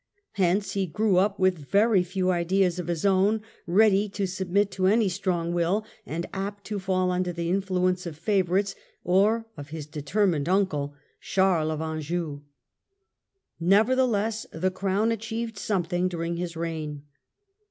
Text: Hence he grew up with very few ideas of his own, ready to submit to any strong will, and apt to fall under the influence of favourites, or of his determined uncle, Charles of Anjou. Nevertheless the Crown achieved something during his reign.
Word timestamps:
Hence 0.31 0.71
he 0.71 0.87
grew 0.87 1.17
up 1.17 1.37
with 1.37 1.59
very 1.59 2.01
few 2.01 2.31
ideas 2.31 2.79
of 2.79 2.87
his 2.87 3.05
own, 3.05 3.43
ready 3.67 4.09
to 4.09 4.25
submit 4.25 4.71
to 4.71 4.87
any 4.87 5.07
strong 5.07 5.53
will, 5.53 5.85
and 6.07 6.25
apt 6.33 6.63
to 6.63 6.79
fall 6.79 7.11
under 7.11 7.31
the 7.31 7.51
influence 7.51 8.07
of 8.07 8.17
favourites, 8.17 8.73
or 9.03 9.45
of 9.55 9.69
his 9.69 9.85
determined 9.85 10.49
uncle, 10.49 10.95
Charles 11.19 11.69
of 11.71 11.81
Anjou. 11.81 12.41
Nevertheless 13.59 14.47
the 14.51 14.71
Crown 14.71 15.11
achieved 15.11 15.59
something 15.59 16.07
during 16.07 16.37
his 16.37 16.57
reign. 16.57 17.03